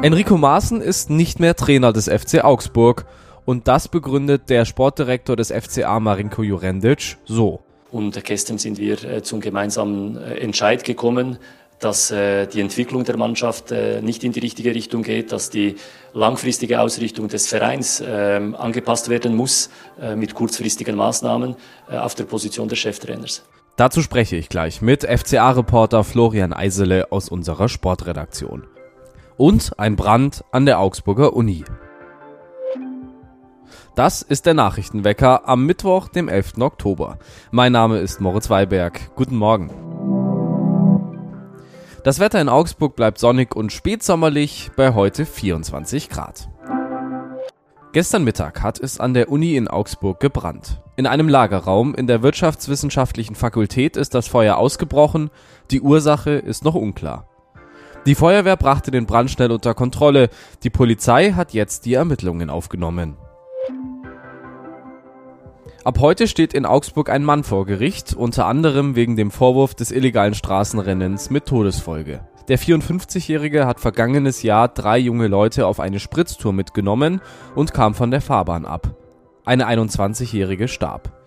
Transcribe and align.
Enrico 0.00 0.36
Maaßen 0.36 0.80
ist 0.80 1.10
nicht 1.10 1.40
mehr 1.40 1.56
Trainer 1.56 1.92
des 1.92 2.08
FC 2.08 2.44
Augsburg 2.44 3.04
und 3.44 3.66
das 3.66 3.88
begründet 3.88 4.48
der 4.48 4.64
Sportdirektor 4.64 5.34
des 5.34 5.50
FCA 5.50 5.98
Marinko 5.98 6.44
Jurendic 6.44 7.16
so. 7.24 7.60
Und 7.90 8.22
gestern 8.24 8.58
sind 8.58 8.78
wir 8.78 9.02
äh, 9.02 9.22
zum 9.22 9.40
gemeinsamen 9.40 10.16
äh, 10.16 10.36
Entscheid 10.36 10.84
gekommen, 10.84 11.38
dass 11.80 12.12
äh, 12.12 12.46
die 12.46 12.60
Entwicklung 12.60 13.02
der 13.04 13.16
Mannschaft 13.16 13.72
nicht 14.02 14.22
in 14.22 14.30
die 14.30 14.40
richtige 14.40 14.72
Richtung 14.72 15.02
geht, 15.02 15.32
dass 15.32 15.50
die 15.50 15.74
langfristige 16.12 16.80
Ausrichtung 16.80 17.26
des 17.26 17.48
Vereins 17.48 18.02
ähm, 18.06 18.54
angepasst 18.54 19.08
werden 19.08 19.34
muss 19.34 19.68
mit 20.16 20.34
kurzfristigen 20.34 20.96
Maßnahmen 20.96 21.56
auf 21.88 22.14
der 22.14 22.24
Position 22.24 22.68
des 22.68 22.78
Cheftrainers. 22.78 23.44
Dazu 23.76 24.02
spreche 24.02 24.36
ich 24.36 24.48
gleich 24.48 24.80
mit 24.80 25.04
FCA-Reporter 25.04 26.02
Florian 26.02 26.52
Eisele 26.52 27.10
aus 27.10 27.28
unserer 27.28 27.68
Sportredaktion 27.68 28.64
und 29.38 29.78
ein 29.78 29.96
Brand 29.96 30.44
an 30.52 30.66
der 30.66 30.80
Augsburger 30.80 31.32
Uni. 31.32 31.64
Das 33.94 34.20
ist 34.22 34.46
der 34.46 34.54
Nachrichtenwecker 34.54 35.48
am 35.48 35.64
Mittwoch, 35.64 36.08
dem 36.08 36.28
11. 36.28 36.58
Oktober. 36.60 37.18
Mein 37.50 37.72
Name 37.72 37.98
ist 37.98 38.20
Moritz 38.20 38.50
Weiberg. 38.50 39.14
Guten 39.16 39.36
Morgen. 39.36 39.70
Das 42.04 42.20
Wetter 42.20 42.40
in 42.40 42.48
Augsburg 42.48 42.94
bleibt 42.94 43.18
sonnig 43.18 43.56
und 43.56 43.72
spätsommerlich 43.72 44.70
bei 44.76 44.94
heute 44.94 45.24
24 45.24 46.10
Grad. 46.10 46.48
Gestern 47.92 48.24
Mittag 48.24 48.62
hat 48.62 48.78
es 48.78 49.00
an 49.00 49.14
der 49.14 49.30
Uni 49.30 49.56
in 49.56 49.66
Augsburg 49.66 50.20
gebrannt. 50.20 50.80
In 50.96 51.06
einem 51.06 51.28
Lagerraum 51.28 51.94
in 51.94 52.06
der 52.06 52.22
Wirtschaftswissenschaftlichen 52.22 53.34
Fakultät 53.34 53.96
ist 53.96 54.14
das 54.14 54.28
Feuer 54.28 54.56
ausgebrochen, 54.56 55.30
die 55.70 55.80
Ursache 55.80 56.32
ist 56.32 56.64
noch 56.64 56.74
unklar. 56.74 57.27
Die 58.06 58.14
Feuerwehr 58.14 58.56
brachte 58.56 58.90
den 58.90 59.06
Brand 59.06 59.30
schnell 59.30 59.50
unter 59.52 59.74
Kontrolle. 59.74 60.30
Die 60.62 60.70
Polizei 60.70 61.32
hat 61.32 61.52
jetzt 61.52 61.84
die 61.84 61.94
Ermittlungen 61.94 62.50
aufgenommen. 62.50 63.16
Ab 65.84 66.00
heute 66.00 66.26
steht 66.26 66.54
in 66.54 66.66
Augsburg 66.66 67.08
ein 67.08 67.24
Mann 67.24 67.44
vor 67.44 67.64
Gericht, 67.64 68.14
unter 68.14 68.46
anderem 68.46 68.96
wegen 68.96 69.16
dem 69.16 69.30
Vorwurf 69.30 69.74
des 69.74 69.90
illegalen 69.90 70.34
Straßenrennens 70.34 71.30
mit 71.30 71.46
Todesfolge. 71.46 72.20
Der 72.48 72.58
54-Jährige 72.58 73.66
hat 73.66 73.78
vergangenes 73.78 74.42
Jahr 74.42 74.68
drei 74.68 74.98
junge 74.98 75.28
Leute 75.28 75.66
auf 75.66 75.80
eine 75.80 76.00
Spritztour 76.00 76.52
mitgenommen 76.52 77.20
und 77.54 77.74
kam 77.74 77.94
von 77.94 78.10
der 78.10 78.22
Fahrbahn 78.22 78.64
ab. 78.64 78.96
Eine 79.44 79.68
21-jährige 79.68 80.68
starb. 80.68 81.17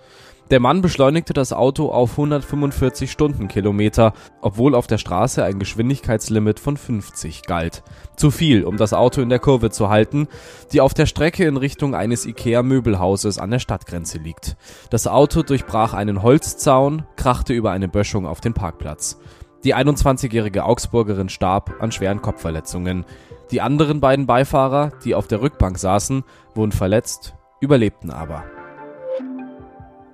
Der 0.51 0.59
Mann 0.59 0.81
beschleunigte 0.81 1.31
das 1.31 1.53
Auto 1.53 1.87
auf 1.91 2.11
145 2.11 3.09
Stundenkilometer, 3.09 4.11
obwohl 4.41 4.75
auf 4.75 4.85
der 4.85 4.97
Straße 4.97 5.45
ein 5.45 5.59
Geschwindigkeitslimit 5.59 6.59
von 6.59 6.75
50 6.75 7.43
galt. 7.43 7.83
Zu 8.17 8.31
viel, 8.31 8.65
um 8.65 8.75
das 8.75 8.91
Auto 8.91 9.21
in 9.21 9.29
der 9.29 9.39
Kurve 9.39 9.69
zu 9.69 9.87
halten, 9.87 10.27
die 10.73 10.81
auf 10.81 10.93
der 10.93 11.05
Strecke 11.05 11.45
in 11.45 11.55
Richtung 11.55 11.95
eines 11.95 12.25
IKEA-Möbelhauses 12.25 13.37
an 13.37 13.49
der 13.49 13.59
Stadtgrenze 13.59 14.17
liegt. 14.17 14.57
Das 14.89 15.07
Auto 15.07 15.41
durchbrach 15.41 15.93
einen 15.93 16.21
Holzzaun, 16.21 17.05
krachte 17.15 17.53
über 17.53 17.71
eine 17.71 17.87
Böschung 17.87 18.27
auf 18.27 18.41
den 18.41 18.53
Parkplatz. 18.53 19.21
Die 19.63 19.73
21-jährige 19.73 20.65
Augsburgerin 20.65 21.29
starb 21.29 21.81
an 21.81 21.93
schweren 21.93 22.21
Kopfverletzungen. 22.21 23.05
Die 23.51 23.61
anderen 23.61 24.01
beiden 24.01 24.25
Beifahrer, 24.25 24.91
die 25.05 25.15
auf 25.15 25.27
der 25.27 25.41
Rückbank 25.41 25.77
saßen, 25.77 26.25
wurden 26.55 26.73
verletzt, 26.73 27.35
überlebten 27.61 28.11
aber. 28.11 28.43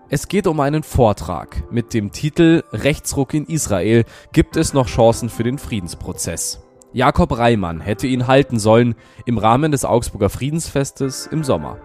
Es 0.10 0.30
geht 0.30 0.48
um 0.48 0.62
einen 0.62 0.84
Vortrag 0.84 1.70
mit 1.70 1.94
dem 1.94 2.14
Titel 2.14 2.64
Rechtsruck 2.72 3.34
in 3.34 3.46
Israel 3.46 4.06
gibt 4.32 4.56
es 4.56 4.74
noch 4.74 4.88
Chancen 4.88 5.28
für 5.28 5.44
den 5.44 5.58
Friedensprozess. 5.58 6.64
Jakob 6.94 7.38
Reimann 7.38 7.82
hätte 7.82 8.08
ihn 8.08 8.26
halten 8.26 8.58
sollen 8.58 8.96
im 9.26 9.38
Rahmen 9.38 9.74
des 9.74 9.84
Augsburger 9.84 10.30
Friedensfestes 10.30 11.28
im 11.28 11.44
Sommer. 11.44 11.80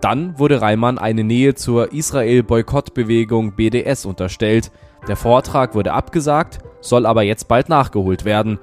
Dann 0.00 0.38
wurde 0.38 0.62
Reimann 0.62 0.96
eine 0.96 1.22
Nähe 1.22 1.54
zur 1.54 1.92
Israel-Boykottbewegung 1.92 3.56
BDS 3.56 4.06
unterstellt. 4.06 4.70
Der 5.06 5.16
Vortrag 5.16 5.74
wurde 5.74 5.92
abgesagt, 5.92 6.60
soll 6.80 7.04
aber 7.04 7.24
jetzt 7.24 7.46
bald 7.46 7.68
nachgeholt 7.68 8.24
werden. 8.24 8.58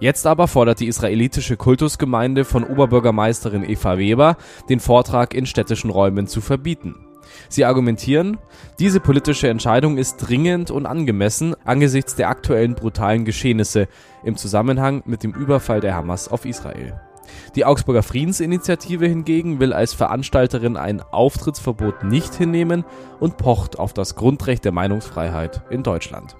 Jetzt 0.00 0.26
aber 0.26 0.48
fordert 0.48 0.80
die 0.80 0.88
israelitische 0.88 1.56
Kultusgemeinde 1.56 2.44
von 2.44 2.62
Oberbürgermeisterin 2.64 3.64
Eva 3.66 3.96
Weber, 3.96 4.36
den 4.68 4.80
Vortrag 4.80 5.32
in 5.32 5.46
städtischen 5.46 5.88
Räumen 5.88 6.26
zu 6.26 6.42
verbieten. 6.42 7.06
Sie 7.48 7.64
argumentieren, 7.64 8.38
diese 8.78 9.00
politische 9.00 9.48
Entscheidung 9.48 9.98
ist 9.98 10.16
dringend 10.16 10.70
und 10.70 10.86
angemessen 10.86 11.54
angesichts 11.64 12.14
der 12.14 12.28
aktuellen 12.28 12.74
brutalen 12.74 13.24
Geschehnisse 13.24 13.88
im 14.24 14.36
Zusammenhang 14.36 15.02
mit 15.06 15.22
dem 15.22 15.32
Überfall 15.32 15.80
der 15.80 15.94
Hamas 15.94 16.28
auf 16.28 16.44
Israel. 16.44 17.00
Die 17.54 17.64
Augsburger 17.64 18.02
Friedensinitiative 18.02 19.06
hingegen 19.06 19.60
will 19.60 19.72
als 19.72 19.94
Veranstalterin 19.94 20.76
ein 20.76 21.00
Auftrittsverbot 21.00 22.04
nicht 22.04 22.34
hinnehmen 22.34 22.84
und 23.20 23.36
pocht 23.36 23.78
auf 23.78 23.92
das 23.92 24.14
Grundrecht 24.14 24.64
der 24.64 24.72
Meinungsfreiheit 24.72 25.62
in 25.70 25.82
Deutschland. 25.82 26.36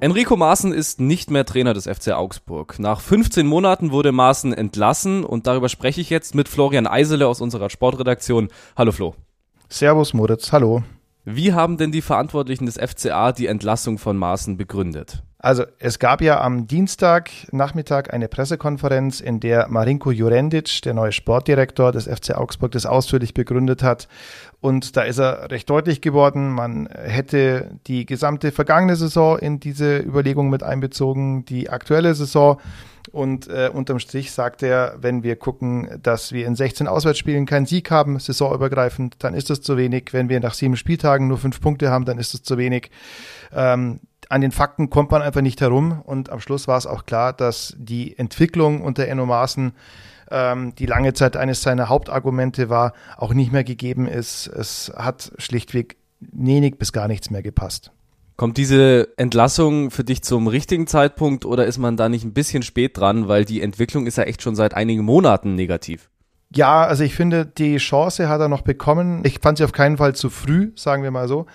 Enrico 0.00 0.36
Maaßen 0.36 0.72
ist 0.72 1.00
nicht 1.00 1.28
mehr 1.28 1.44
Trainer 1.44 1.74
des 1.74 1.88
FC 1.88 2.12
Augsburg. 2.12 2.78
Nach 2.78 3.00
15 3.00 3.44
Monaten 3.44 3.90
wurde 3.90 4.12
Maaßen 4.12 4.52
entlassen 4.52 5.24
und 5.24 5.48
darüber 5.48 5.68
spreche 5.68 6.00
ich 6.00 6.08
jetzt 6.08 6.36
mit 6.36 6.48
Florian 6.48 6.86
Eisele 6.86 7.26
aus 7.26 7.40
unserer 7.40 7.68
Sportredaktion. 7.68 8.48
Hallo 8.76 8.92
Flo. 8.92 9.16
Servus 9.68 10.14
Moritz, 10.14 10.52
hallo. 10.52 10.84
Wie 11.24 11.52
haben 11.52 11.78
denn 11.78 11.90
die 11.90 12.00
Verantwortlichen 12.00 12.66
des 12.66 12.78
FCA 12.78 13.32
die 13.32 13.46
Entlassung 13.46 13.98
von 13.98 14.16
Maaßen 14.16 14.56
begründet? 14.56 15.24
Also 15.40 15.64
es 15.78 16.00
gab 16.00 16.20
ja 16.20 16.40
am 16.40 16.66
Dienstag 16.66 17.30
Nachmittag 17.52 18.12
eine 18.12 18.26
Pressekonferenz, 18.26 19.20
in 19.20 19.38
der 19.38 19.68
Marinko 19.68 20.10
Jurendic, 20.10 20.82
der 20.82 20.94
neue 20.94 21.12
Sportdirektor 21.12 21.92
des 21.92 22.08
FC 22.08 22.34
Augsburg, 22.36 22.72
das 22.72 22.86
ausführlich 22.86 23.34
begründet 23.34 23.84
hat. 23.84 24.08
Und 24.60 24.96
da 24.96 25.02
ist 25.02 25.18
er 25.18 25.48
recht 25.52 25.70
deutlich 25.70 26.00
geworden, 26.00 26.50
man 26.50 26.88
hätte 26.88 27.70
die 27.86 28.04
gesamte 28.04 28.50
vergangene 28.50 28.96
Saison 28.96 29.38
in 29.38 29.60
diese 29.60 29.98
Überlegung 29.98 30.50
mit 30.50 30.64
einbezogen, 30.64 31.44
die 31.44 31.70
aktuelle 31.70 32.16
Saison. 32.16 32.60
Und 33.12 33.48
äh, 33.48 33.70
unterm 33.72 34.00
Strich 34.00 34.32
sagt 34.32 34.64
er, 34.64 34.96
wenn 35.00 35.22
wir 35.22 35.36
gucken, 35.36 36.00
dass 36.02 36.32
wir 36.32 36.46
in 36.46 36.56
16 36.56 36.88
Auswärtsspielen 36.88 37.46
keinen 37.46 37.64
Sieg 37.64 37.92
haben, 37.92 38.18
saisonübergreifend, 38.18 39.14
dann 39.20 39.34
ist 39.34 39.50
das 39.50 39.60
zu 39.60 39.76
wenig. 39.76 40.12
Wenn 40.12 40.28
wir 40.28 40.40
nach 40.40 40.54
sieben 40.54 40.76
Spieltagen 40.76 41.28
nur 41.28 41.38
fünf 41.38 41.60
Punkte 41.60 41.90
haben, 41.90 42.04
dann 42.04 42.18
ist 42.18 42.34
das 42.34 42.42
zu 42.42 42.58
wenig. 42.58 42.90
Ähm, 43.54 44.00
an 44.28 44.40
den 44.40 44.52
Fakten 44.52 44.90
kommt 44.90 45.10
man 45.10 45.22
einfach 45.22 45.40
nicht 45.40 45.60
herum. 45.60 46.02
Und 46.04 46.30
am 46.30 46.40
Schluss 46.40 46.68
war 46.68 46.78
es 46.78 46.86
auch 46.86 47.06
klar, 47.06 47.32
dass 47.32 47.74
die 47.78 48.18
Entwicklung 48.18 48.82
unter 48.82 49.06
Enno 49.06 49.26
Maaßen, 49.26 49.72
ähm, 50.30 50.74
die 50.76 50.86
lange 50.86 51.14
Zeit 51.14 51.36
eines 51.36 51.62
seiner 51.62 51.88
Hauptargumente 51.88 52.68
war, 52.68 52.92
auch 53.16 53.32
nicht 53.32 53.52
mehr 53.52 53.64
gegeben 53.64 54.06
ist. 54.06 54.46
Es 54.46 54.92
hat 54.96 55.32
schlichtweg 55.38 55.96
wenig 56.20 56.78
bis 56.78 56.92
gar 56.92 57.08
nichts 57.08 57.30
mehr 57.30 57.42
gepasst. 57.42 57.92
Kommt 58.36 58.56
diese 58.56 59.08
Entlassung 59.16 59.90
für 59.90 60.04
dich 60.04 60.22
zum 60.22 60.46
richtigen 60.46 60.86
Zeitpunkt 60.86 61.44
oder 61.44 61.66
ist 61.66 61.78
man 61.78 61.96
da 61.96 62.08
nicht 62.08 62.24
ein 62.24 62.34
bisschen 62.34 62.62
spät 62.62 62.96
dran, 62.96 63.26
weil 63.26 63.44
die 63.44 63.62
Entwicklung 63.62 64.06
ist 64.06 64.16
ja 64.16 64.24
echt 64.24 64.42
schon 64.42 64.54
seit 64.54 64.74
einigen 64.74 65.02
Monaten 65.02 65.56
negativ? 65.56 66.08
Ja, 66.54 66.84
also 66.84 67.02
ich 67.02 67.14
finde, 67.14 67.44
die 67.44 67.76
Chance 67.78 68.28
hat 68.28 68.40
er 68.40 68.48
noch 68.48 68.62
bekommen. 68.62 69.22
Ich 69.24 69.40
fand 69.40 69.58
sie 69.58 69.64
auf 69.64 69.72
keinen 69.72 69.96
Fall 69.96 70.14
zu 70.14 70.30
früh, 70.30 70.70
sagen 70.76 71.02
wir 71.02 71.10
mal 71.10 71.28
so 71.28 71.46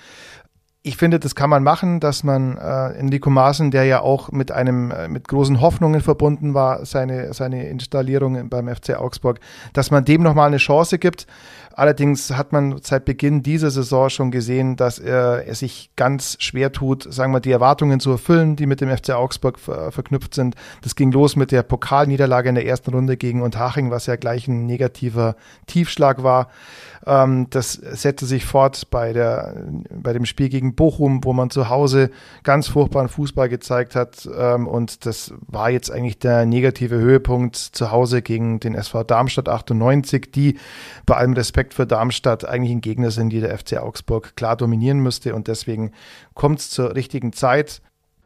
ich 0.86 0.98
finde, 0.98 1.18
das 1.18 1.34
kann 1.34 1.50
man 1.50 1.64
machen, 1.64 2.02
dass 2.02 2.26
man 2.26 2.58
äh, 2.58 2.90
Enrico 2.98 3.30
Maaßen, 3.30 3.72
der 3.72 3.86
ja 3.86 4.02
auch 4.02 4.34
mit 4.34 4.52
einem 4.52 4.92
äh, 4.92 5.08
mit 5.08 5.30
großen 5.30 5.62
Hoffnungen 5.62 6.02
verbunden 6.02 6.54
war, 6.54 6.86
seine 6.86 7.34
seine 7.34 7.70
Installierung 7.70 8.50
beim 8.50 8.68
FC 8.68 9.00
Augsburg, 9.00 9.40
dass 9.72 9.92
man 9.92 10.04
dem 10.04 10.22
nochmal 10.22 10.48
eine 10.48 10.58
Chance 10.58 11.00
gibt. 11.00 11.26
Allerdings 11.76 12.32
hat 12.32 12.52
man 12.52 12.82
seit 12.84 13.06
Beginn 13.06 13.42
dieser 13.42 13.72
Saison 13.72 14.10
schon 14.10 14.30
gesehen, 14.30 14.76
dass 14.76 15.00
er, 15.00 15.48
er 15.48 15.56
sich 15.56 15.90
ganz 15.96 16.36
schwer 16.40 16.72
tut, 16.72 17.12
sagen 17.12 17.34
wir, 17.34 17.40
die 17.40 17.52
Erwartungen 17.52 18.00
zu 18.00 18.12
erfüllen, 18.12 18.56
die 18.56 18.68
mit 18.68 18.80
dem 18.80 18.96
FC 18.96 19.12
Augsburg 19.12 19.60
ver 19.60 19.92
verknüpft 19.92 20.36
sind. 20.36 20.56
Das 20.82 20.96
ging 20.96 21.12
los 21.12 21.36
mit 21.36 21.52
der 21.52 21.64
Pokalniederlage 21.64 22.50
in 22.50 22.56
der 22.56 22.68
ersten 22.68 22.94
Runde 22.94 23.18
gegen 23.18 23.42
Unterhaching, 23.42 23.90
was 23.90 24.06
ja 24.06 24.18
gleich 24.18 24.48
ein 24.48 24.66
negativer 24.66 25.36
Tiefschlag 25.66 26.22
war. 26.22 26.50
Ähm, 27.06 27.48
das 27.50 27.74
setzte 27.74 28.26
sich 28.26 28.46
fort 28.46 28.90
bei, 28.92 29.14
der, 29.14 29.56
bei 29.90 30.14
dem 30.14 30.26
Spiel 30.26 30.50
gegen 30.50 30.73
Bochum, 30.76 31.24
wo 31.24 31.34
man 31.34 31.50
zu 31.50 31.70
Hause 31.70 32.10
ganz 32.44 32.68
furchtbaren 32.68 33.10
Fußball 33.10 33.50
gezeigt 33.50 33.96
hat. 33.96 34.30
Ähm, 34.38 34.68
und 34.68 35.06
das 35.06 35.34
war 35.48 35.70
jetzt 35.70 35.92
eigentlich 35.92 36.20
der 36.20 36.46
negative 36.46 36.96
Höhepunkt 36.96 37.56
zu 37.56 37.92
Hause 37.92 38.22
gegen 38.22 38.60
den 38.60 38.76
SV 38.76 39.04
Darmstadt 39.04 39.50
98, 39.50 40.32
die 40.32 40.58
bei 41.06 41.16
allem 41.16 41.34
Respekt 41.34 41.74
für 41.74 41.86
Darmstadt 41.86 42.46
eigentlich 42.46 42.72
ein 42.72 42.82
Gegner 42.82 43.12
sind, 43.12 43.30
die 43.30 43.42
der 43.42 43.58
FC 43.58 43.78
Augsburg 43.78 44.36
klar 44.36 44.56
dominieren 44.56 45.00
müsste. 45.00 45.36
Und 45.36 45.48
deswegen 45.48 45.92
kommt 46.34 46.60
es 46.60 46.70
zur 46.70 46.96
richtigen 46.96 47.34
Zeit. 47.34 47.82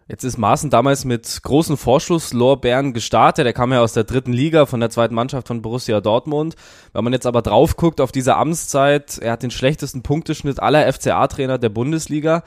Jetzt 0.10 0.24
ist 0.24 0.38
Maaßen 0.38 0.70
damals 0.70 1.04
mit 1.04 1.40
großen 1.44 1.76
Vorschusslorbeeren 1.76 2.94
gestartet. 2.94 3.46
Er 3.46 3.52
kam 3.52 3.74
ja 3.74 3.82
aus 3.82 3.92
der 3.92 4.06
dritten 4.06 4.32
Liga 4.32 4.66
von 4.66 4.80
der 4.80 4.90
zweiten 4.90 5.14
Mannschaft 5.14 5.48
von 5.48 5.62
Borussia 5.62 6.00
Dortmund. 6.00 6.56
Wenn 6.94 7.04
man 7.04 7.12
jetzt 7.12 7.26
aber 7.26 7.42
drauf 7.42 7.76
guckt 7.76 8.00
auf 8.00 8.14
diese 8.14 8.38
Amtszeit, 8.38 9.18
er 9.18 9.34
hat 9.34 9.44
den 9.44 9.52
schlechtesten 9.52 10.04
Punkteschnitt 10.04 10.62
aller 10.62 10.92
FCA-Trainer 10.92 11.58
der 11.58 11.70
Bundesliga. 11.70 12.44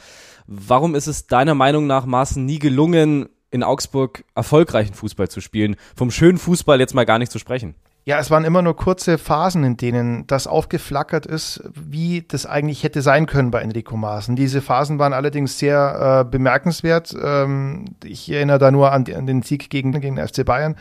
Warum 0.47 0.95
ist 0.95 1.07
es 1.07 1.27
deiner 1.27 1.55
Meinung 1.55 1.87
nach 1.87 2.07
Maaßen 2.07 2.45
nie 2.45 2.59
gelungen, 2.59 3.29
in 3.51 3.63
Augsburg 3.63 4.25
erfolgreichen 4.35 4.95
Fußball 4.95 5.29
zu 5.29 5.41
spielen. 5.41 5.77
Vom 5.97 6.11
schönen 6.11 6.39
Fußball 6.39 6.81
jetzt 6.81 6.95
mal 6.95 7.05
gar 7.05 7.19
nicht 7.19 7.33
zu 7.33 7.39
sprechen. 7.39 7.75
Ja, 8.05 8.19
es 8.19 8.31
waren 8.31 8.45
immer 8.45 8.63
nur 8.63 8.77
kurze 8.77 9.19
Phasen, 9.19 9.63
in 9.63 9.77
denen 9.77 10.27
das 10.27 10.47
aufgeflackert 10.47 11.27
ist, 11.27 11.63
wie 11.75 12.23
das 12.27 12.47
eigentlich 12.47 12.83
hätte 12.83 13.03
sein 13.03 13.27
können 13.27 13.51
bei 13.51 13.61
Enrico 13.61 13.97
Maaßen. 13.97 14.37
Diese 14.37 14.63
Phasen 14.63 14.99
waren 14.99 15.13
allerdings 15.13 15.59
sehr 15.59 16.25
äh, 16.27 16.31
bemerkenswert. 16.31 17.15
Ähm, 17.23 17.85
ich 18.03 18.31
erinnere 18.33 18.59
da 18.59 18.71
nur 18.71 18.93
an, 18.93 19.05
an 19.15 19.27
den 19.27 19.43
Sieg 19.43 19.69
gegen, 19.69 19.93
gegen 20.01 20.17
FC 20.17 20.45
Bayern 20.47 20.77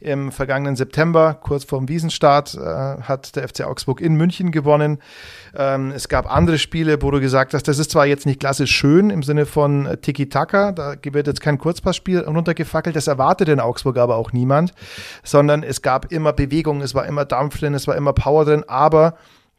im 0.00 0.32
vergangenen 0.32 0.76
September, 0.76 1.36
kurz 1.40 1.64
vorm 1.64 1.88
Wiesenstart, 1.88 2.54
äh, 2.54 3.02
hat 3.02 3.36
der 3.36 3.46
FC 3.46 3.64
Augsburg 3.64 4.00
in 4.00 4.14
München 4.14 4.50
gewonnen. 4.50 4.98
Ähm, 5.54 5.92
es 5.94 6.08
gab 6.08 6.32
andere 6.34 6.58
Spiele, 6.58 7.02
wo 7.02 7.10
du 7.10 7.20
gesagt 7.20 7.52
hast, 7.52 7.68
das 7.68 7.78
ist 7.78 7.90
zwar 7.90 8.06
jetzt 8.06 8.24
nicht 8.24 8.40
klassisch 8.40 8.70
schön 8.70 9.10
im 9.10 9.22
Sinne 9.22 9.44
von 9.44 9.86
äh, 9.86 9.96
Tiki-Taka, 9.98 10.72
da 10.72 10.94
wird 11.02 11.26
jetzt 11.26 11.42
kein 11.42 11.58
Kurzpassspiel 11.58 12.20
runtergefackelt, 12.20 12.96
das 12.96 13.06
erwartet 13.06 13.48
in 13.48 13.60
Augsburg 13.60 13.98
aber 13.98 14.16
auch 14.16 14.32
niemand, 14.32 14.72
sondern 15.22 15.62
es 15.62 15.82
gab 15.82 16.10
immer 16.10 16.32
Bewegung, 16.32 16.80
es 16.80 16.94
war 16.94 17.06
immer 17.06 17.26
Dampf 17.26 17.58
drin, 17.58 17.74
es 17.74 17.86
war 17.86 17.96
immer 17.96 18.14
Power 18.14 18.46
drin, 18.46 18.64
aber 18.66 19.14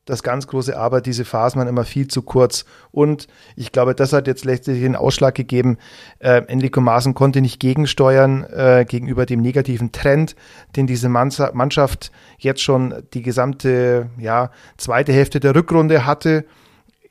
das 0.06 0.24
ganz 0.24 0.48
große 0.48 0.78
Aber, 0.78 1.02
diese 1.02 1.26
Phasen 1.26 1.60
waren 1.60 1.68
immer 1.68 1.86
viel 1.86 2.08
zu 2.08 2.22
kurz. 2.24 2.66
Und 2.92 3.28
ich 3.56 3.72
glaube, 3.72 3.94
das 3.94 4.14
hat 4.14 4.28
jetzt 4.28 4.46
letztlich 4.46 4.82
den 4.82 4.96
Ausschlag 4.96 5.36
gegeben. 5.36 5.78
Äh, 6.20 6.42
Enrico 6.48 6.82
Maaßen 6.82 7.14
konnte 7.14 7.42
nicht 7.42 7.60
gegensteuern 7.60 8.44
äh, 8.46 8.86
gegenüber 8.88 9.26
dem 9.26 9.42
negativen 9.42 9.92
Trend, 9.92 10.36
den 10.76 10.88
diese 10.88 11.10
Mannschaft 11.10 12.12
jetzt 12.40 12.62
schon 12.62 13.04
die 13.14 13.22
gesamte 13.22 14.10
ja, 14.18 14.52
zweite 14.78 15.14
Hälfte 15.14 15.40
der 15.40 15.56
Rückrunde 15.56 16.06
hatte 16.06 16.46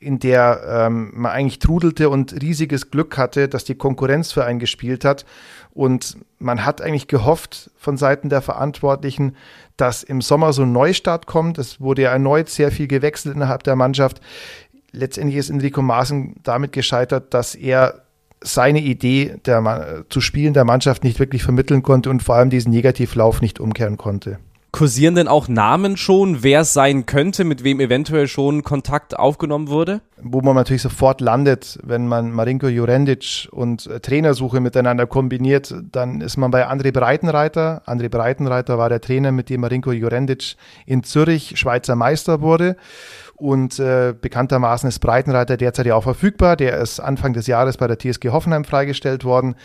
in 0.01 0.17
der 0.17 0.61
ähm, 0.67 1.11
man 1.13 1.31
eigentlich 1.31 1.59
trudelte 1.59 2.09
und 2.09 2.41
riesiges 2.41 2.89
Glück 2.89 3.17
hatte, 3.17 3.47
dass 3.47 3.63
die 3.63 3.75
Konkurrenz 3.75 4.31
für 4.31 4.43
einen 4.43 4.59
gespielt 4.59 5.05
hat. 5.05 5.25
Und 5.73 6.17
man 6.39 6.65
hat 6.65 6.81
eigentlich 6.81 7.07
gehofft 7.07 7.69
von 7.77 7.97
Seiten 7.97 8.27
der 8.27 8.41
Verantwortlichen, 8.41 9.35
dass 9.77 10.03
im 10.03 10.21
Sommer 10.21 10.53
so 10.53 10.63
ein 10.63 10.71
Neustart 10.71 11.27
kommt. 11.27 11.59
Es 11.59 11.79
wurde 11.79 12.01
ja 12.03 12.11
erneut 12.11 12.49
sehr 12.49 12.71
viel 12.71 12.87
gewechselt 12.87 13.35
innerhalb 13.35 13.63
der 13.63 13.75
Mannschaft. 13.75 14.21
Letztendlich 14.91 15.37
ist 15.37 15.49
Enrico 15.49 15.81
Maaßen 15.81 16.35
damit 16.43 16.73
gescheitert, 16.73 17.33
dass 17.33 17.55
er 17.55 18.01
seine 18.43 18.81
Idee 18.81 19.35
der, 19.45 20.03
zu 20.09 20.19
spielen 20.19 20.55
der 20.55 20.65
Mannschaft 20.65 21.03
nicht 21.03 21.19
wirklich 21.19 21.43
vermitteln 21.43 21.83
konnte 21.83 22.09
und 22.09 22.23
vor 22.23 22.35
allem 22.35 22.49
diesen 22.49 22.71
Negativlauf 22.71 23.39
nicht 23.39 23.59
umkehren 23.59 23.97
konnte. 23.97 24.39
Kursieren 24.81 25.13
denn 25.13 25.27
auch 25.27 25.47
Namen 25.47 25.95
schon, 25.95 26.41
wer 26.41 26.61
es 26.61 26.73
sein 26.73 27.05
könnte, 27.05 27.43
mit 27.43 27.63
wem 27.63 27.79
eventuell 27.79 28.27
schon 28.27 28.63
Kontakt 28.63 29.15
aufgenommen 29.15 29.67
wurde? 29.67 30.01
Wo 30.19 30.41
man 30.41 30.55
natürlich 30.55 30.81
sofort 30.81 31.21
landet, 31.21 31.77
wenn 31.83 32.07
man 32.07 32.31
Marinko 32.31 32.67
Jurendic 32.67 33.47
und 33.51 33.85
äh, 33.85 33.99
Trainersuche 33.99 34.59
miteinander 34.59 35.05
kombiniert, 35.05 35.71
dann 35.91 36.19
ist 36.19 36.37
man 36.37 36.49
bei 36.49 36.67
André 36.67 36.91
Breitenreiter. 36.91 37.83
André 37.85 38.09
Breitenreiter 38.09 38.79
war 38.79 38.89
der 38.89 39.01
Trainer, 39.01 39.31
mit 39.31 39.51
dem 39.51 39.61
Marinko 39.61 39.91
Jurendic 39.91 40.55
in 40.87 41.03
Zürich 41.03 41.59
Schweizer 41.59 41.95
Meister 41.95 42.41
wurde. 42.41 42.75
Und 43.35 43.79
äh, 43.79 44.15
bekanntermaßen 44.19 44.87
ist 44.89 44.99
Breitenreiter 44.99 45.57
derzeit 45.57 45.85
ja 45.85 45.95
auch 45.95 46.03
verfügbar. 46.03 46.55
Der 46.55 46.79
ist 46.79 46.99
Anfang 46.99 47.33
des 47.33 47.45
Jahres 47.45 47.77
bei 47.77 47.87
der 47.87 47.99
TSG 47.99 48.29
Hoffenheim 48.29 48.65
freigestellt 48.65 49.25
worden 49.25 49.55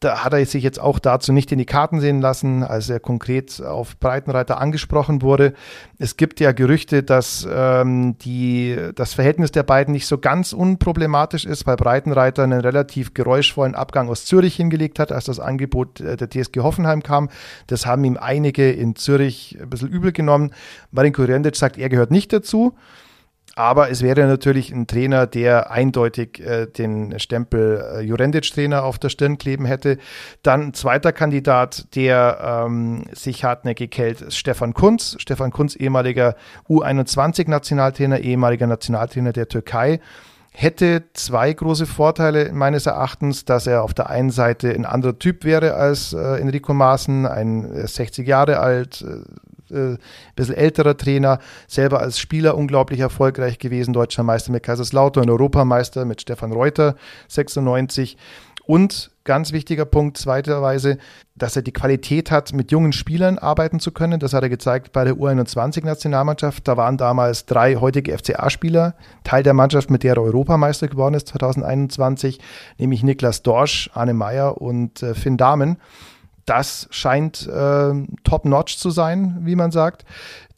da 0.00 0.24
hat 0.24 0.34
er 0.34 0.44
sich 0.44 0.62
jetzt 0.62 0.78
auch 0.78 0.98
dazu 0.98 1.32
nicht 1.32 1.50
in 1.52 1.58
die 1.58 1.64
Karten 1.64 2.00
sehen 2.00 2.20
lassen, 2.20 2.62
als 2.62 2.90
er 2.90 3.00
konkret 3.00 3.62
auf 3.62 3.98
Breitenreiter 3.98 4.60
angesprochen 4.60 5.22
wurde. 5.22 5.54
Es 5.98 6.18
gibt 6.18 6.38
ja 6.38 6.52
Gerüchte, 6.52 7.02
dass 7.02 7.48
ähm, 7.50 8.18
die, 8.18 8.76
das 8.94 9.14
Verhältnis 9.14 9.52
der 9.52 9.62
beiden 9.62 9.92
nicht 9.92 10.06
so 10.06 10.18
ganz 10.18 10.52
unproblematisch 10.52 11.46
ist, 11.46 11.66
weil 11.66 11.76
Breitenreiter 11.76 12.42
einen 12.42 12.60
relativ 12.60 13.14
geräuschvollen 13.14 13.74
Abgang 13.74 14.10
aus 14.10 14.26
Zürich 14.26 14.56
hingelegt 14.56 14.98
hat, 14.98 15.12
als 15.12 15.24
das 15.24 15.40
Angebot 15.40 16.00
äh, 16.00 16.16
der 16.16 16.28
TSG 16.28 16.60
Hoffenheim 16.60 17.02
kam. 17.02 17.30
Das 17.66 17.86
haben 17.86 18.04
ihm 18.04 18.18
einige 18.18 18.70
in 18.70 18.96
Zürich 18.96 19.56
ein 19.58 19.70
bisschen 19.70 19.88
übel 19.88 20.12
genommen. 20.12 20.50
Marinko 20.90 21.22
Rendic 21.22 21.56
sagt, 21.56 21.78
er 21.78 21.88
gehört 21.88 22.10
nicht 22.10 22.34
dazu. 22.34 22.74
Aber 23.58 23.90
es 23.90 24.02
wäre 24.02 24.26
natürlich 24.26 24.70
ein 24.70 24.86
Trainer, 24.86 25.26
der 25.26 25.70
eindeutig 25.70 26.40
äh, 26.40 26.66
den 26.66 27.18
Stempel 27.18 27.82
äh, 27.96 28.00
Jurendic-Trainer 28.02 28.84
auf 28.84 28.98
der 28.98 29.08
Stirn 29.08 29.38
kleben 29.38 29.64
hätte. 29.64 29.96
Dann 30.42 30.60
ein 30.60 30.74
zweiter 30.74 31.10
Kandidat, 31.10 31.96
der 31.96 32.64
ähm, 32.66 33.04
sich 33.12 33.44
hartnäckig 33.44 33.96
hält, 33.96 34.20
ist 34.20 34.36
Stefan 34.36 34.74
Kunz. 34.74 35.16
Stefan 35.18 35.52
Kunz, 35.52 35.74
ehemaliger 35.74 36.36
U21-Nationaltrainer, 36.68 38.20
ehemaliger 38.20 38.66
Nationaltrainer 38.66 39.32
der 39.32 39.48
Türkei 39.48 40.00
hätte 40.58 41.04
zwei 41.12 41.52
große 41.52 41.84
Vorteile 41.84 42.50
meines 42.50 42.86
Erachtens, 42.86 43.44
dass 43.44 43.66
er 43.66 43.82
auf 43.82 43.92
der 43.92 44.08
einen 44.08 44.30
Seite 44.30 44.70
ein 44.70 44.86
anderer 44.86 45.18
Typ 45.18 45.44
wäre 45.44 45.74
als 45.74 46.14
äh, 46.14 46.40
Enrico 46.40 46.72
Maaßen, 46.72 47.26
ein 47.26 47.86
60 47.86 48.26
äh, 48.26 48.30
Jahre 48.30 48.58
alt, 48.58 49.04
äh, 49.70 49.86
äh, 49.86 49.98
bisschen 50.34 50.54
älterer 50.54 50.96
Trainer, 50.96 51.38
selber 51.66 52.00
als 52.00 52.18
Spieler 52.18 52.56
unglaublich 52.56 53.00
erfolgreich 53.00 53.58
gewesen, 53.58 53.92
deutscher 53.92 54.22
Meister 54.22 54.52
mit 54.52 54.62
Kaiserslautern, 54.62 55.30
Europameister 55.30 56.04
mit 56.04 56.20
Stefan 56.20 56.52
Reuter 56.52 56.96
96 57.28 58.16
und 58.64 59.12
ganz 59.24 59.52
wichtiger 59.52 59.84
Punkt, 59.84 60.18
zweiterweise, 60.18 60.98
dass 61.36 61.54
er 61.54 61.62
die 61.62 61.72
Qualität 61.72 62.30
hat, 62.30 62.52
mit 62.52 62.72
jungen 62.72 62.92
Spielern 62.92 63.38
arbeiten 63.38 63.78
zu 63.78 63.92
können. 63.92 64.18
Das 64.18 64.32
hat 64.32 64.42
er 64.42 64.48
gezeigt 64.48 64.92
bei 64.92 65.04
der 65.04 65.14
U21-Nationalmannschaft. 65.14 66.66
Da 66.66 66.76
waren 66.76 66.96
damals 66.96 67.46
drei 67.46 67.76
heutige 67.76 68.16
FCA-Spieler 68.16 68.94
Teil 69.22 69.44
der 69.44 69.54
Mannschaft, 69.54 69.90
mit 69.90 70.02
der 70.02 70.16
er 70.16 70.22
Europameister 70.22 70.88
geworden 70.88 71.14
ist 71.14 71.28
2021, 71.28 72.40
nämlich 72.78 73.02
Niklas 73.04 73.42
Dorsch, 73.42 73.90
Arne 73.94 74.14
Meyer 74.14 74.60
und 74.60 75.02
äh, 75.02 75.14
Finn 75.14 75.36
Dahmen 75.36 75.76
das 76.46 76.88
scheint 76.90 77.46
äh, 77.46 77.92
top-notch 78.24 78.78
zu 78.78 78.90
sein, 78.90 79.38
wie 79.42 79.56
man 79.56 79.72
sagt. 79.72 80.04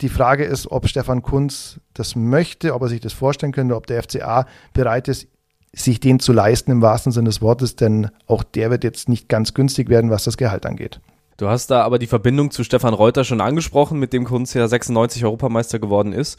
Die 0.01 0.09
Frage 0.09 0.45
ist, 0.45 0.71
ob 0.71 0.87
Stefan 0.87 1.23
Kunz 1.23 1.81
das 1.95 2.15
möchte, 2.15 2.75
ob 2.75 2.83
er 2.83 2.89
sich 2.89 3.01
das 3.01 3.13
vorstellen 3.13 3.53
könnte, 3.53 3.75
ob 3.75 3.87
der 3.87 4.03
FCA 4.03 4.47
bereit 4.75 5.09
ist, 5.09 5.29
sich 5.73 5.99
den 5.99 6.21
zu 6.21 6.33
leisten 6.33 6.71
im 6.71 6.83
wahrsten 6.83 7.11
Sinne 7.11 7.29
des 7.29 7.43
Wortes, 7.43 7.75
denn 7.75 8.11
auch 8.27 8.43
der 8.43 8.71
wird 8.71 8.85
jetzt 8.85 9.09
nicht 9.09 9.29
ganz 9.29 9.55
günstig 9.55 9.89
werden, 9.89 10.11
was 10.11 10.25
das 10.25 10.37
Gehalt 10.37 10.67
angeht. 10.67 11.01
Du 11.39 11.49
hast 11.49 11.69
da 11.71 11.83
aber 11.83 11.99
die 11.99 12.07
Verbindung 12.07 12.51
zu 12.51 12.65
Stefan 12.65 12.95
Reuter 12.95 13.25
schon 13.25 13.41
angesprochen, 13.41 13.99
mit 13.99 14.13
dem 14.13 14.25
Kunz 14.25 14.55
ja 14.55 14.67
96 14.67 15.25
Europameister 15.25 15.79
geworden 15.79 16.13
ist. 16.13 16.39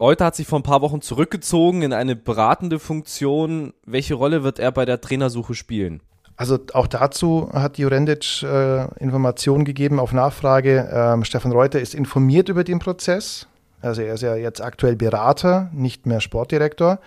Reuter 0.00 0.26
hat 0.26 0.34
sich 0.34 0.46
vor 0.46 0.58
ein 0.58 0.64
paar 0.64 0.82
Wochen 0.82 1.00
zurückgezogen 1.02 1.82
in 1.82 1.92
eine 1.92 2.16
beratende 2.16 2.78
Funktion. 2.78 3.74
Welche 3.86 4.14
Rolle 4.14 4.42
wird 4.42 4.58
er 4.58 4.72
bei 4.72 4.84
der 4.84 5.00
Trainersuche 5.00 5.54
spielen? 5.54 6.00
Also 6.36 6.58
auch 6.72 6.86
dazu 6.86 7.48
hat 7.52 7.78
Jurendic 7.78 8.42
äh, 8.42 8.86
Informationen 8.98 9.64
gegeben 9.64 10.00
auf 10.00 10.12
Nachfrage. 10.12 10.88
Ähm, 10.92 11.24
Stefan 11.24 11.52
Reuter 11.52 11.80
ist 11.80 11.94
informiert 11.94 12.48
über 12.48 12.64
den 12.64 12.80
Prozess. 12.80 13.46
Also 13.80 14.02
er 14.02 14.14
ist 14.14 14.22
ja 14.22 14.34
jetzt 14.34 14.62
aktuell 14.62 14.96
Berater, 14.96 15.70
nicht 15.72 16.06
mehr 16.06 16.20
Sportdirektor. 16.20 16.98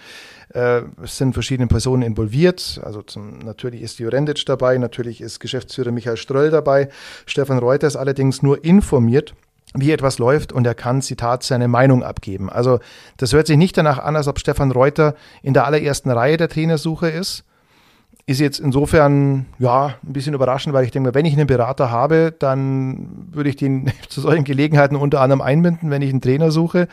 Äh, 0.53 0.83
es 1.03 1.17
sind 1.17 1.33
verschiedene 1.33 1.67
Personen 1.67 2.03
involviert. 2.03 2.79
Also 2.83 3.01
zum, 3.01 3.39
natürlich 3.39 3.81
ist 3.81 3.99
Jurendic 3.99 4.45
dabei, 4.45 4.77
natürlich 4.77 5.19
ist 5.19 5.39
Geschäftsführer 5.39 5.91
Michael 5.91 6.17
Ströll 6.17 6.49
dabei. 6.49 6.89
Stefan 7.25 7.57
Reuter 7.57 7.87
ist 7.87 7.95
allerdings 7.95 8.41
nur 8.41 8.63
informiert 8.63 9.33
wie 9.73 9.91
etwas 9.91 10.17
läuft 10.17 10.53
und 10.53 10.65
er 10.65 10.75
kann, 10.75 11.01
Zitat, 11.01 11.43
seine 11.43 11.67
Meinung 11.67 12.01
abgeben. 12.01 12.49
Also 12.49 12.79
das 13.17 13.33
hört 13.33 13.47
sich 13.47 13.57
nicht 13.57 13.77
danach 13.77 13.99
an, 13.99 14.15
als 14.15 14.27
ob 14.27 14.39
Stefan 14.39 14.71
Reuter 14.71 15.13
in 15.43 15.53
der 15.53 15.65
allerersten 15.65 16.09
Reihe 16.09 16.37
der 16.37 16.47
Trainersuche 16.47 17.09
ist, 17.09 17.43
ist 18.27 18.41
jetzt 18.41 18.59
insofern 18.59 19.45
ja 19.57 19.95
ein 20.05 20.13
bisschen 20.13 20.33
überraschend, 20.33 20.73
weil 20.73 20.83
ich 20.83 20.91
denke, 20.91 21.15
wenn 21.15 21.25
ich 21.25 21.33
einen 21.33 21.47
Berater 21.47 21.89
habe, 21.89 22.35
dann 22.37 23.29
würde 23.31 23.49
ich 23.49 23.55
den 23.55 23.91
zu 24.09 24.21
solchen 24.21 24.43
Gelegenheiten 24.43 24.97
unter 24.97 25.21
anderem 25.21 25.41
einbinden, 25.41 25.89
wenn 25.89 26.01
ich 26.01 26.09
einen 26.09 26.21
Trainer 26.21 26.51
suche. 26.51 26.89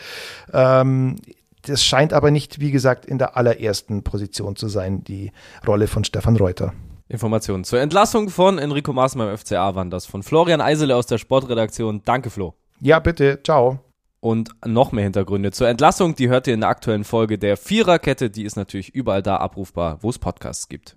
Ähm, 0.53 1.17
das 1.63 1.83
scheint 1.83 2.13
aber 2.13 2.31
nicht, 2.31 2.61
wie 2.61 2.71
gesagt, 2.71 3.05
in 3.05 3.19
der 3.19 3.37
allerersten 3.37 4.05
Position 4.05 4.55
zu 4.55 4.69
sein, 4.69 5.03
die 5.03 5.33
Rolle 5.67 5.89
von 5.89 6.05
Stefan 6.05 6.37
Reuter. 6.37 6.73
Informationen 7.09 7.65
zur 7.65 7.81
Entlassung 7.81 8.29
von 8.29 8.59
Enrico 8.59 8.93
Maaßen 8.93 9.19
beim 9.19 9.37
FCA 9.37 9.75
waren 9.75 9.91
das 9.91 10.07
von 10.07 10.23
Florian 10.23 10.61
Eisele 10.61 10.95
aus 10.95 11.07
der 11.07 11.19
Sportredaktion. 11.19 12.03
Danke, 12.05 12.31
Flo. 12.31 12.55
Ja, 12.81 13.01
bitte. 13.01 13.41
Ciao. 13.43 13.81
Und 14.21 14.51
noch 14.65 14.93
mehr 14.93 15.05
Hintergründe 15.05 15.51
zur 15.51 15.69
Entlassung, 15.69 16.15
die 16.15 16.29
hört 16.29 16.47
ihr 16.47 16.55
in 16.55 16.61
der 16.61 16.71
aktuellen 16.71 17.05
Folge 17.05 17.39
der 17.39 17.57
Viererkette. 17.57 18.31
Die 18.31 18.45
ist 18.45 18.57
natürlich 18.57 18.95
überall 18.95 19.23
da 19.23 19.37
abrufbar, 19.37 19.99
wo 20.01 20.11
es 20.11 20.19
Podcasts 20.19 20.69
gibt. 20.69 20.97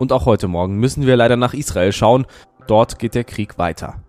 Und 0.00 0.12
auch 0.12 0.24
heute 0.24 0.48
Morgen 0.48 0.76
müssen 0.76 1.04
wir 1.04 1.14
leider 1.14 1.36
nach 1.36 1.52
Israel 1.52 1.92
schauen. 1.92 2.24
Dort 2.66 2.98
geht 2.98 3.14
der 3.14 3.24
Krieg 3.24 3.58
weiter. 3.58 4.02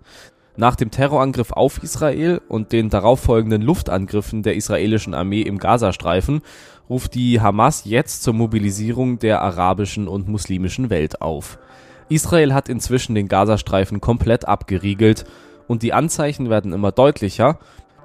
Nach 0.56 0.78
dem 0.78 0.90
Terrorangriff 0.90 1.52
auf 1.52 1.84
Israel 1.84 2.40
und 2.48 2.72
den 2.72 2.90
darauffolgenden 2.90 3.62
Luftangriffen 3.62 4.42
der 4.42 4.56
israelischen 4.56 5.14
Armee 5.14 5.42
im 5.42 5.58
Gazastreifen 5.58 6.44
ruft 6.90 7.14
die 7.14 7.42
Hamas 7.42 7.84
jetzt 7.84 8.24
zur 8.24 8.34
Mobilisierung 8.34 9.20
der 9.20 9.42
arabischen 9.42 10.08
und 10.08 10.30
muslimischen 10.30 10.90
Welt 10.90 11.22
auf. 11.22 11.60
Israel 12.08 12.54
hat 12.54 12.70
inzwischen 12.70 13.14
den 13.14 13.28
Gazastreifen 13.28 14.00
komplett 14.00 14.48
abgeriegelt 14.48 15.26
und 15.68 15.84
die 15.84 15.92
Anzeichen 15.92 16.50
werden 16.50 16.72
immer 16.72 16.94
deutlicher, 16.94 17.60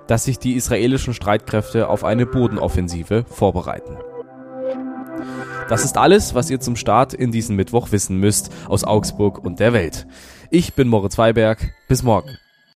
dass 0.09 0.25
sich 0.25 0.41
die 0.41 0.55
israelischen 0.55 1.15
Streitkräfte 1.15 1.89
auf 1.89 2.03
eine 2.03 2.27
Bodenoffensive 2.27 3.25
vorbereiten. 3.29 3.97
Das 5.69 5.85
ist 5.85 5.97
alles, 5.97 6.35
was 6.35 6.49
ihr 6.49 6.61
zum 6.61 6.77
Start 6.77 7.13
in 7.13 7.33
diesen 7.33 7.57
Mittwoch 7.57 7.91
wissen 7.91 8.19
müsst 8.19 8.51
aus 8.69 8.85
Augsburg 8.85 9.45
und 9.45 9.59
der 9.59 9.73
Welt. 9.73 10.07
Ich 10.49 10.75
bin 10.75 10.87
Moritz 10.87 11.19
Weiberg. 11.19 11.75
Bis 11.89 12.05
morgen. 12.05 12.39